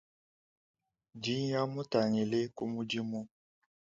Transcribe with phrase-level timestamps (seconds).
[1.15, 3.21] Ndinya, mutangila ku mudimu.